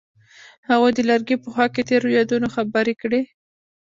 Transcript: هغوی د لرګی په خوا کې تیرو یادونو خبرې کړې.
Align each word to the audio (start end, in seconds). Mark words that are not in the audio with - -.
هغوی 0.69 0.91
د 0.95 0.99
لرګی 1.09 1.35
په 1.43 1.47
خوا 1.53 1.65
کې 1.73 1.87
تیرو 1.89 2.07
یادونو 2.17 2.47
خبرې 2.55 2.93
کړې. 3.01 3.21